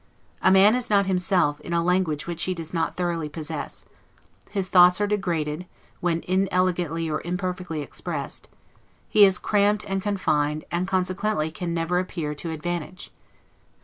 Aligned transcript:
A 0.41 0.49
man 0.49 0.73
is 0.73 0.89
not 0.89 1.05
himself, 1.05 1.59
in 1.61 1.73
a 1.73 1.83
language 1.83 2.25
which 2.25 2.45
he 2.45 2.55
does 2.55 2.73
not 2.73 2.95
thoroughly 2.97 3.29
possess; 3.29 3.85
his 4.49 4.67
thoughts 4.67 4.99
are 4.99 5.05
degraded, 5.05 5.67
when 5.99 6.21
inelegantly 6.21 7.07
or 7.07 7.21
imperfectly 7.23 7.81
expressed; 7.83 8.49
he 9.07 9.25
is 9.25 9.37
cramped 9.37 9.83
and 9.87 10.01
confined, 10.01 10.63
and 10.71 10.87
consequently 10.87 11.51
can 11.51 11.71
never 11.75 11.99
appear 11.99 12.33
to 12.33 12.49
advantage. 12.49 13.11